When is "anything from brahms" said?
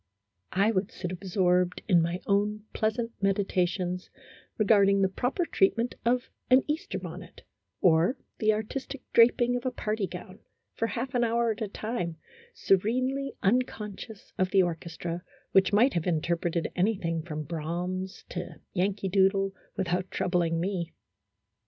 16.75-18.25